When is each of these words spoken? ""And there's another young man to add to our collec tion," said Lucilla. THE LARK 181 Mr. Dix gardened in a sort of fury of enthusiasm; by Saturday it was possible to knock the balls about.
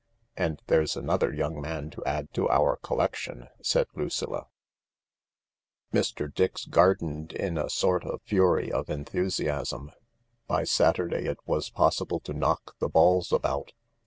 ""And 0.45 0.59
there's 0.65 0.97
another 0.97 1.31
young 1.31 1.61
man 1.61 1.91
to 1.91 2.03
add 2.05 2.33
to 2.33 2.49
our 2.49 2.75
collec 2.77 3.13
tion," 3.13 3.49
said 3.61 3.85
Lucilla. 3.93 4.47
THE 5.91 5.97
LARK 5.97 6.17
181 6.17 6.29
Mr. 6.31 6.33
Dix 6.33 6.65
gardened 6.65 7.33
in 7.33 7.55
a 7.59 7.69
sort 7.69 8.03
of 8.05 8.23
fury 8.23 8.71
of 8.71 8.89
enthusiasm; 8.89 9.91
by 10.47 10.63
Saturday 10.63 11.27
it 11.27 11.37
was 11.45 11.69
possible 11.69 12.19
to 12.21 12.33
knock 12.33 12.75
the 12.79 12.89
balls 12.89 13.31
about. 13.31 13.73